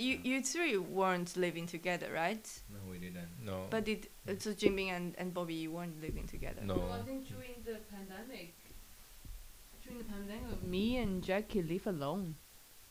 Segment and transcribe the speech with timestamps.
[0.00, 2.46] You you three weren't living together, right?
[2.70, 3.28] No, we didn't.
[3.44, 3.66] No.
[3.70, 6.60] But did uh, so Jinbing and, and Bobby you weren't living together?
[6.64, 6.74] No.
[6.76, 8.54] Well, I think during the pandemic,
[9.82, 12.36] during the pandemic, me and Jackie live alone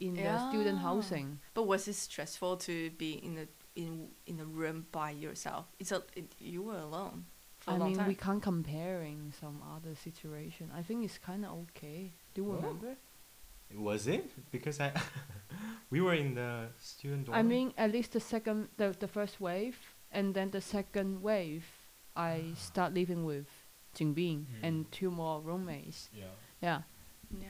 [0.00, 1.38] in the student housing.
[1.54, 3.46] But was it stressful to be in a
[3.80, 5.66] in in a room by yourself?
[5.78, 7.24] It's a it, you were alone
[7.60, 8.08] for a I long mean, time.
[8.08, 10.70] we can't comparing some other situation.
[10.76, 12.12] I think it's kind of okay.
[12.34, 12.56] Do you Oh.
[12.56, 12.96] remember?
[13.76, 14.30] Was it?
[14.50, 14.92] Because I,
[15.90, 17.38] we were in the student dorm.
[17.38, 19.78] I mean, at least the second, the, the first wave,
[20.12, 21.64] and then the second wave,
[22.16, 22.56] I ah.
[22.56, 23.46] start living with
[23.96, 24.64] Jingbing hmm.
[24.64, 26.08] and two more roommates.
[26.12, 26.24] Yeah.
[26.62, 26.82] Yeah.
[27.40, 27.46] yeah.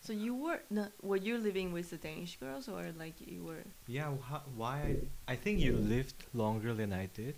[0.00, 3.64] So you were not, were you living with the Danish girls or like you were?
[3.86, 4.10] yeah.
[4.10, 4.96] Wh- why?
[5.26, 7.36] I think you lived longer than I did.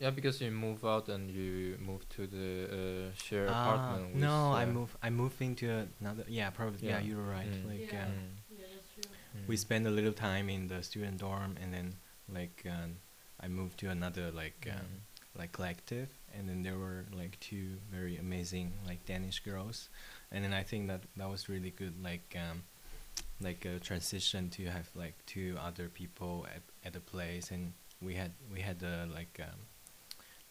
[0.00, 2.66] Yeah, because you move out and you move to the
[3.10, 4.14] uh, share Ah, apartment.
[4.14, 4.96] with, no, I uh, move.
[5.02, 6.24] I moved into another.
[6.28, 6.88] Yeah, probably.
[6.88, 7.06] Yeah, Yeah.
[7.08, 7.46] you're right.
[7.50, 7.68] Mm.
[7.68, 8.06] Like, Yeah.
[8.06, 8.12] um,
[8.50, 9.44] Yeah, that's true.
[9.46, 9.58] we mm.
[9.58, 11.96] spent a little time in the student dorm, and then
[12.28, 12.96] like um,
[13.40, 15.38] I moved to another like um, Mm.
[15.40, 19.90] like collective, and then there were like two very amazing like Danish girls,
[20.32, 22.64] and then I think that that was really good, like um,
[23.40, 28.14] like a transition to have like two other people at at a place, and we
[28.14, 29.60] had we had a like um,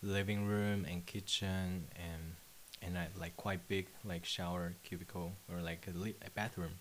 [0.04, 2.36] living room and kitchen and
[2.82, 6.74] and a, like quite big like shower cubicle or like a, li- a bathroom,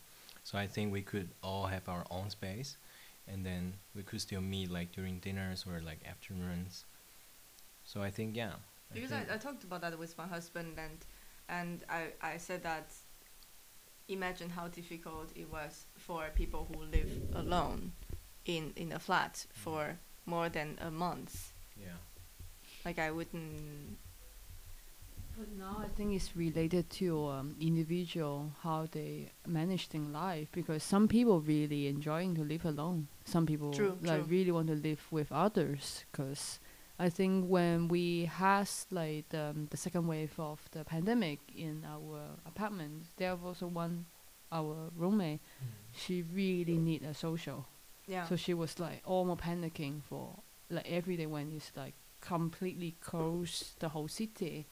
[0.42, 2.76] so I think we could all have our own space,
[3.28, 6.84] and then we could still meet like during dinners or like afternoons.
[7.84, 8.52] So I think yeah.
[8.92, 10.98] Because think- I, I talked about that with my husband and
[11.48, 12.92] and I, I said that
[14.08, 17.92] imagine how difficult it was for people who live alone
[18.44, 19.54] in in a flat mm.
[19.54, 21.52] for more than a month.
[21.76, 21.98] yeah.
[22.84, 23.98] Like I wouldn't
[25.36, 30.82] But now I think it's related to um, individual how they manage their life because
[30.82, 33.08] some people really enjoying to live alone.
[33.24, 34.30] Some people True, like true.
[34.30, 36.60] really want to live with others because
[36.98, 42.20] I think when we has like um, the second wave of the pandemic in our
[42.46, 44.04] apartment, there was also one
[44.52, 45.40] our roommate.
[45.92, 47.66] She really need a social.
[48.06, 48.26] yeah.
[48.26, 53.74] So she was like almost panicking for like every day when it's like completely close
[53.80, 54.66] the whole city.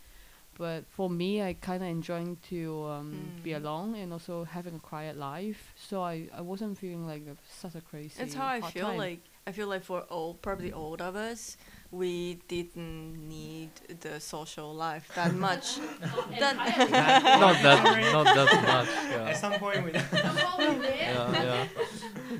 [0.58, 3.56] But for me, I kind of enjoying to um, be Mm.
[3.56, 5.72] alone and also having a quiet life.
[5.76, 8.14] So I, I wasn't feeling like a, such a crazy.
[8.18, 8.98] That's how I feel time.
[8.98, 11.56] like I feel like for all probably all of us
[11.90, 13.70] we didn't need
[14.00, 15.76] the social life that much.
[16.38, 16.56] that
[17.40, 19.28] not that, not that much.
[19.28, 19.92] At some point we.
[19.92, 21.66] yeah, yeah.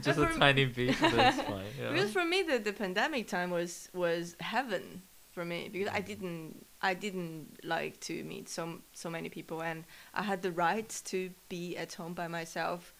[0.00, 0.96] Just a tiny bit.
[1.00, 1.64] That's fine.
[1.80, 1.90] Yeah.
[1.92, 5.02] Because for me, the, the pandemic time was was heaven
[5.32, 9.84] for me because I didn't I didn't like to meet so so many people and
[10.14, 12.94] I had the right to be at home by myself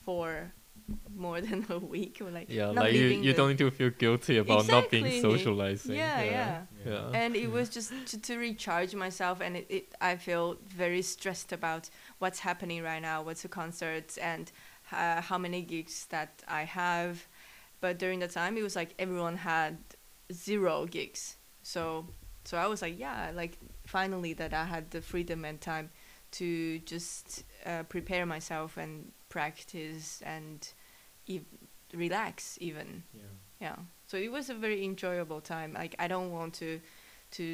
[0.00, 0.52] for
[1.14, 3.90] more than a week or like yeah, not like you, you don't need to feel
[3.90, 5.30] guilty about not being Exactly.
[5.38, 5.96] socializing.
[5.96, 6.60] Yeah, yeah.
[6.86, 7.10] yeah.
[7.14, 11.52] and it was just to, to recharge myself and it, it i feel very stressed
[11.52, 11.88] about
[12.18, 14.50] what's happening right now what's the concerts and
[14.92, 17.26] uh, how many gigs that i have
[17.80, 19.78] but during the time it was like everyone had
[20.32, 22.06] zero gigs so
[22.44, 25.90] so i was like yeah like finally that i had the freedom and time
[26.32, 30.58] to just uh, prepare myself and practice and
[31.28, 31.50] ev-
[31.94, 33.32] relax even Yeah.
[33.66, 33.76] yeah
[34.08, 36.80] so it was a very enjoyable time like i don't want to
[37.38, 37.44] to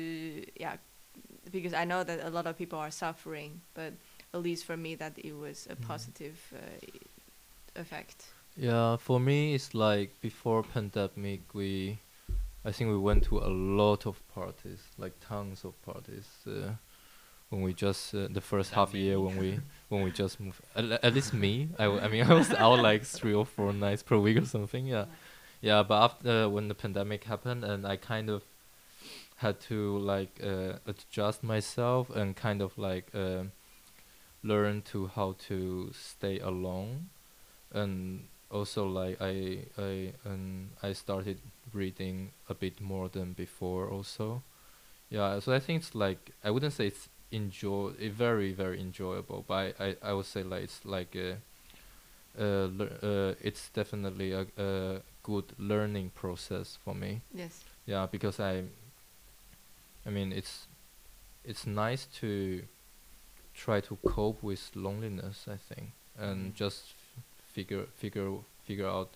[0.64, 0.76] yeah
[1.52, 3.92] because i know that a lot of people are suffering but
[4.34, 5.86] at least for me that it was a Mhm.
[5.88, 8.24] positive uh, effect
[8.56, 11.98] Yeah, for me it's like before pandemic we
[12.64, 13.48] I think we went to a
[13.82, 16.26] lot of parties, like tons of parties.
[16.44, 16.74] Uh,
[17.50, 19.00] when we just uh, the first half me.
[19.00, 22.24] year when we when we just moved at, at least me I, w- I mean
[22.30, 25.06] I was out like three or four nights per week or something yeah
[25.60, 28.42] yeah but after when the pandemic happened and I kind of
[29.36, 33.44] had to like uh, adjust myself and kind of like uh,
[34.42, 37.08] learn to how to stay alone
[37.72, 41.38] and also like I I um I started
[41.72, 44.42] reading a bit more than before also.
[45.10, 49.44] Yeah, so I think it's like I wouldn't say it's enjoy it very very enjoyable,
[49.46, 51.36] but I, I, I would say like it's like a
[52.38, 52.68] uh,
[53.02, 57.20] uh it's definitely a, a good learning process for me.
[57.34, 58.64] yes Yeah, because I
[60.06, 60.66] I mean it's
[61.44, 62.62] it's nice to
[63.54, 67.24] try to cope with loneliness, I think, and just f-
[67.54, 68.32] figure figure
[68.64, 69.10] figure out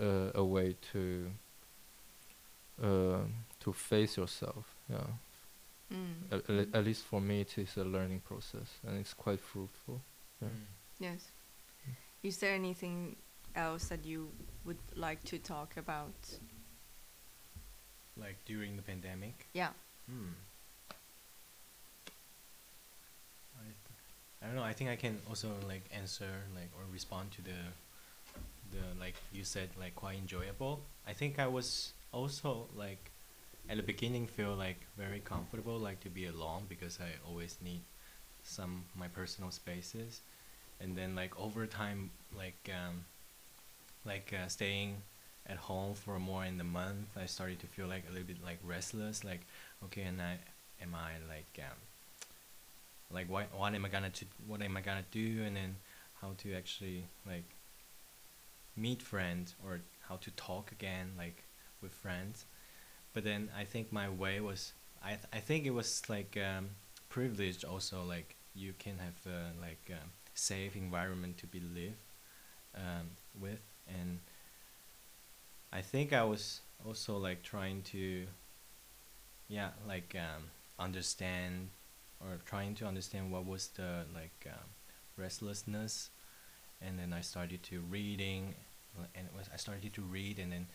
[0.00, 1.30] uh, a way to
[2.82, 3.24] uh,
[3.60, 4.74] to face yourself.
[4.88, 5.06] Yeah,
[5.92, 6.32] mm.
[6.32, 10.00] at, at, at least for me, it is a learning process, and it's quite fruitful.
[10.40, 10.48] Yeah.
[10.98, 11.30] yes
[12.22, 13.16] Is there anything
[13.54, 14.30] else that you
[14.64, 16.14] would like to talk about?
[18.16, 19.46] Like during the pandemic.
[19.52, 19.70] Yeah.
[20.06, 20.34] Hmm.
[23.56, 24.62] I, th- I don't know.
[24.62, 27.60] I think I can also like answer like or respond to the
[28.72, 30.80] the like you said like quite enjoyable.
[31.06, 33.11] I think I was also like
[33.68, 37.82] at the beginning feel like very comfortable like to be alone because I always need
[38.42, 40.20] some my personal spaces,
[40.80, 43.04] and then like over time like um
[44.04, 44.96] like uh, staying
[45.46, 48.36] at home for more in the month i started to feel like a little bit
[48.44, 49.40] like restless like
[49.84, 50.38] okay and i
[50.80, 51.76] am i like um
[53.12, 55.42] like what what am i gonna to what am i gonna do?
[55.44, 55.76] And then
[56.20, 57.44] how to actually like
[58.76, 61.44] meet friends or how to talk again like
[61.82, 62.46] with friends
[63.12, 64.72] but then i think my way was
[65.02, 66.70] i th- i think it was like um
[67.08, 69.90] privileged also like you can have a like
[70.34, 71.98] safe environment to be live
[72.74, 73.10] um,
[73.40, 73.62] with.
[73.88, 74.20] And
[75.72, 78.26] I think I was also like trying to
[79.48, 80.44] yeah like um,
[80.78, 81.68] understand
[82.20, 84.68] or trying to understand what was the like um,
[85.16, 86.10] restlessness.
[86.80, 88.54] And then I started to reading
[88.98, 90.66] uh, and it was I started to read and then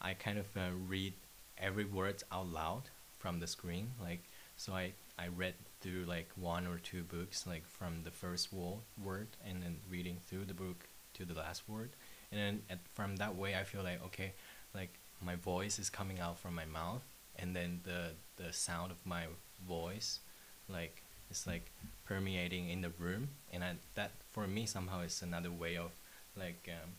[0.00, 1.14] I kind of uh, read
[1.58, 2.82] every word out loud
[3.18, 4.22] from the screen like
[4.56, 8.80] so I I read through like one or two books like from the first wo-
[9.02, 11.90] word and then reading through the book to the last word.
[12.30, 14.32] And then at, from that way i feel like okay
[14.74, 17.04] like my voice is coming out from my mouth
[17.36, 19.24] and then the the sound of my
[19.68, 20.20] voice
[20.68, 21.02] like
[21.32, 21.70] it's like
[22.04, 23.28] permeating in the room.
[23.52, 25.90] And I, that for me somehow is another way of
[26.36, 26.90] like um,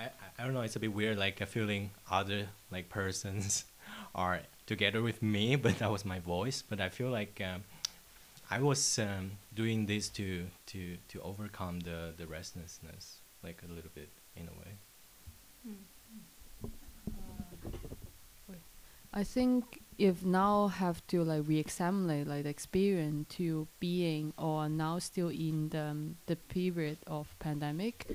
[0.00, 0.04] I,
[0.38, 3.64] I- don't know it's a bit weird like a feeling other like persons
[4.14, 6.62] are together with me but that was my voice.
[6.68, 7.62] But i feel like um,
[8.50, 13.90] i was um, doing this to to to overcome the the restlessness like a little
[13.94, 14.72] bit in a way.
[19.12, 24.98] I think if now have to like re-examine like the experience to being or now
[25.00, 28.06] still in the um, the period of pandemic,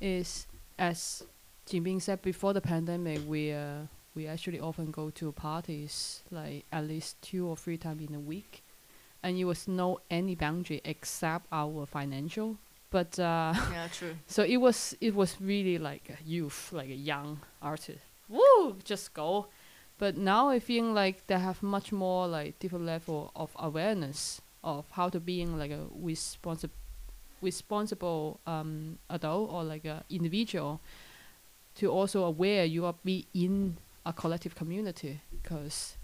[0.00, 0.46] is
[0.78, 1.22] as
[1.70, 3.82] Jinping said before the pandemic, we uh,
[4.16, 8.18] we actually often go to parties like at least two or three times in a
[8.18, 8.64] week,
[9.22, 12.56] and it was no any boundary except our financial.
[12.90, 14.16] But uh, Yeah, true.
[14.26, 18.00] so it was it was really like a youth, like a young artist.
[18.28, 19.46] Woo, just go.
[19.96, 24.86] But now I feel like they have much more like different level of awareness of
[24.90, 26.74] how to being like a responsible
[27.42, 30.80] responsible um adult or like a individual
[31.76, 33.76] to also aware you are be in
[34.06, 35.96] a collective community because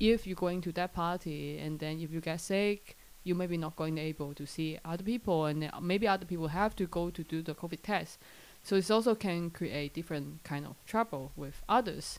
[0.00, 3.74] if you're going to that party and then if you get sick you maybe not
[3.74, 7.42] going able to see other people and maybe other people have to go to do
[7.42, 8.18] the covid test.
[8.62, 12.18] So it also can create different kind of trouble with others.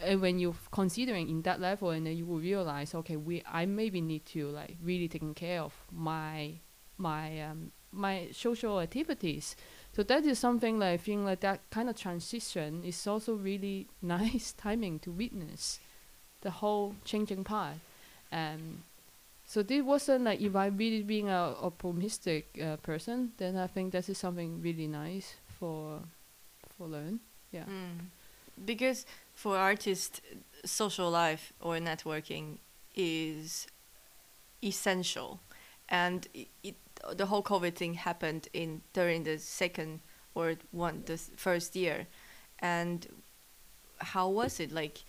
[0.00, 3.66] And when you're considering in that level and then you will realize okay we i
[3.66, 6.60] maybe need to like really taking care of my
[6.98, 9.56] my um my social activities
[9.98, 13.88] so that is something like i think like that kind of transition is also really
[14.02, 15.80] nice timing to witness
[16.42, 17.74] the whole changing part
[18.30, 18.84] um
[19.48, 23.92] so this wasn't like if I'm really being a optimistic uh, person, then I think
[23.92, 26.00] this is something really nice for
[26.76, 27.20] for learn.
[27.50, 27.64] Yeah.
[27.64, 28.10] Mm.
[28.66, 30.20] Because for artists,
[30.66, 32.58] social life or networking
[32.94, 33.66] is
[34.62, 35.40] essential,
[35.88, 36.76] and it, it
[37.14, 40.00] the whole COVID thing happened in during the second
[40.34, 42.06] or one the first year,
[42.58, 43.06] and
[43.98, 45.04] how was it like?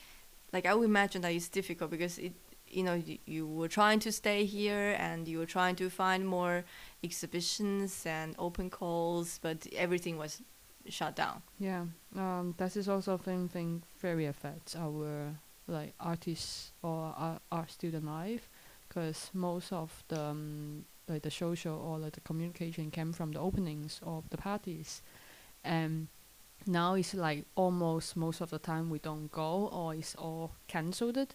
[0.51, 2.33] Like I would imagine that it's difficult because it
[2.71, 6.63] you know you, were trying to stay here and you were trying to find more
[7.03, 10.41] exhibitions and open calls, but everything was
[10.87, 11.41] shut down.
[11.59, 11.85] Yeah.
[12.15, 15.35] Um, that is also something very affects our
[15.67, 18.49] like artists or our, our student life,
[18.87, 23.39] because most of the um, like the social or like the communication came from the
[23.39, 25.01] openings of the parties,
[25.63, 26.07] and
[26.65, 31.33] now it's like almost most of the time we don't go or it's all cancelled,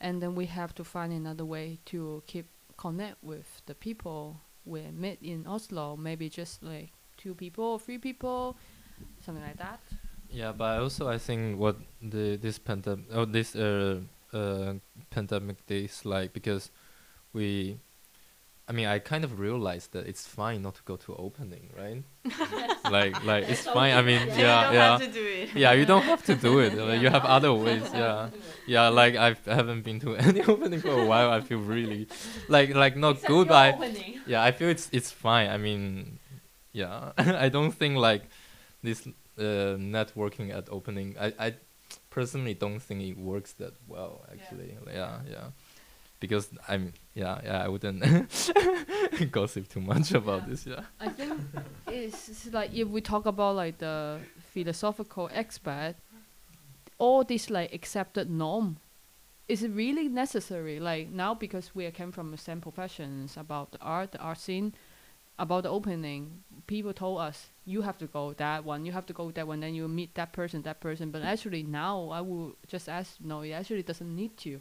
[0.00, 4.82] and then we have to find another way to keep connect with the people we
[4.92, 5.96] met in Oslo.
[5.96, 8.56] Maybe just like two people or three people,
[9.24, 9.80] something like that.
[10.30, 14.00] Yeah, but also I think what the this pandemic oh this uh
[14.32, 14.74] uh
[15.10, 16.70] pandemic is like because
[17.32, 17.78] we
[18.68, 22.02] I mean I kind of realized that it's fine not to go to opening, right?
[22.90, 23.94] like like it's fine.
[23.94, 24.90] I mean You yeah don't yeah.
[24.90, 25.54] have to do it.
[25.54, 26.74] Yeah, you don't have to do it.
[26.74, 27.82] like, you have other ways.
[27.94, 28.30] Yeah,
[28.66, 28.88] yeah.
[28.88, 31.30] Like I've, I haven't been to any opening for a while.
[31.30, 32.08] I feel really,
[32.48, 33.48] like like not good.
[33.48, 35.48] But I, yeah, I feel it's it's fine.
[35.48, 36.18] I mean,
[36.72, 38.24] yeah, I don't think like
[38.82, 39.06] this
[39.38, 41.14] uh, networking at opening.
[41.20, 41.54] I I
[42.10, 44.24] personally don't think it works that well.
[44.32, 45.46] Actually, yeah, yeah,
[46.20, 48.02] because I'm yeah yeah I wouldn't
[49.32, 50.48] gossip too much about Yeah.
[50.48, 50.66] this.
[50.66, 50.80] Yeah.
[51.00, 51.40] I think
[51.88, 54.18] it's, it's like if we talk about like the
[54.52, 55.94] philosophical expert,
[56.98, 58.76] all this like accepted norm,
[59.48, 60.80] is it really necessary?
[60.80, 64.74] Like now because we came from the same professions about the art, the art scene,
[65.38, 69.12] about the opening, people told us you have to go that one, you have to
[69.12, 71.10] go that one, then you meet that person, that person.
[71.10, 74.60] But actually now I will just ask, no, it actually doesn't need to.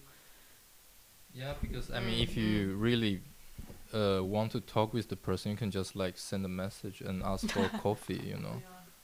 [1.36, 3.22] Yeah, because I mean, if you really
[3.94, 7.22] uh, want to talk with the person, you can just like send a message and
[7.24, 8.22] ask for coffee.
[8.25, 8.62] You know.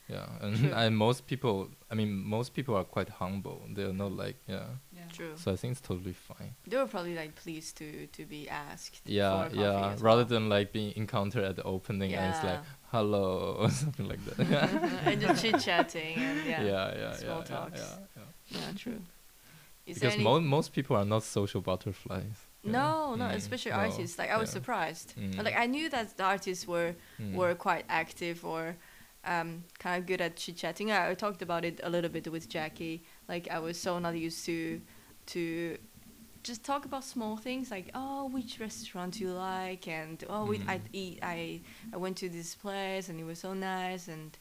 [0.08, 0.72] Yeah, and, True.
[0.74, 3.62] and most people, I mean, most people are quite humble.
[3.72, 4.64] They're not like, yeah.
[5.12, 5.32] True.
[5.36, 6.54] So I think it's totally fine.
[6.66, 9.02] They were probably like pleased to to be asked.
[9.04, 9.90] Yeah, for yeah.
[9.92, 10.28] as Rather well.
[10.28, 12.60] than like being encountered at the opening and it's like
[12.90, 14.38] hello or something like that.
[15.04, 16.62] and just chit chatting and yeah.
[16.64, 17.80] yeah, yeah, small yeah, talks.
[17.80, 18.58] yeah, yeah.
[18.60, 19.00] Yeah, true.
[19.86, 22.46] Is Because any- mo- most people are not social butterflies.
[22.64, 24.18] no, no, Mm, especially no, artists.
[24.18, 24.52] Like I was yeah.
[24.54, 25.14] surprised.
[25.16, 25.42] Mm.
[25.42, 27.34] Like I knew that the artists were Mm.
[27.34, 28.76] were quite active or
[29.24, 30.90] um, kind of good at chit chatting.
[30.90, 33.02] I, I talked about it a little bit with Jackie.
[33.28, 34.80] Like I was so not used to
[35.26, 35.78] to
[36.42, 40.56] just talk about small things like oh which restaurant do you like and oh we,
[40.66, 40.82] I Mm.
[40.92, 41.60] eat I
[41.94, 44.36] I went to this place and it was so nice and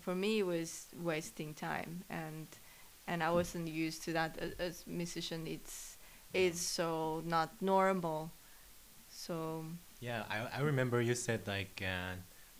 [0.00, 2.46] for me it was wasting time and
[3.06, 5.98] and I wasn't used to that as, as musician it's
[6.32, 8.32] it's so not normal
[9.08, 9.64] so
[10.00, 12.14] Yeah, I, I remember you said like uh,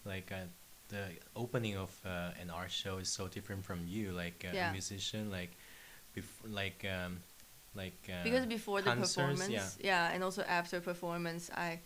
[0.04, 0.46] like uh,
[0.88, 1.04] the
[1.36, 4.68] opening of uh, an art show is so different from you, like uh, Yeah.
[4.68, 5.50] a musician, like
[6.16, 7.18] bef- like um,
[7.74, 9.86] like uh, because before the concerts, performance yeah.
[10.08, 11.80] yeah, and also after performance i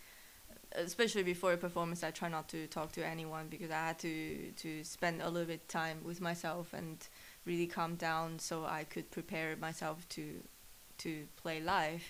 [0.73, 4.51] especially before a performance i try not to talk to anyone because i had to
[4.57, 7.07] to spend a little bit time with myself and
[7.45, 10.41] really calm down so i could prepare myself to
[10.97, 12.03] to play live.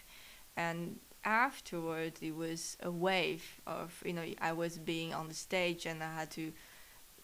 [0.57, 5.85] And afterwards it was a wave of you know i was being on the stage
[5.85, 6.53] and i had to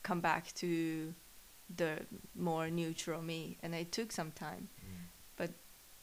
[0.03, 1.13] come back to
[1.77, 1.97] the
[2.35, 4.67] more neutral me and it took some time.
[5.39, 5.49] Mm.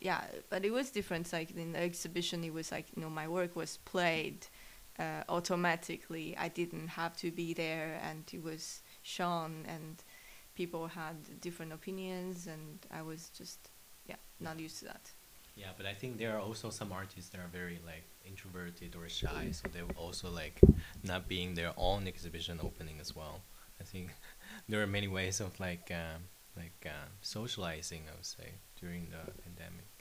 [0.01, 3.29] yeah but it was different like in the exhibition it was like you know my
[3.29, 4.47] work was played
[4.99, 6.37] uh, automatically.
[6.39, 10.03] I didn't have to be there and it was shown and
[10.55, 13.71] people had different opinions and i was just
[14.07, 15.13] yeah not used to that
[15.55, 19.07] Yeah, but I think there are also some artists that are very like introverted or
[19.09, 20.57] shy, so they will also like
[21.05, 23.37] not being their own exhibition opening as well.
[23.81, 24.07] I think
[24.69, 26.21] there are many ways of like um,
[26.57, 28.03] like uh, socializing.
[28.11, 28.49] I would say
[28.81, 29.92] during the pandemic.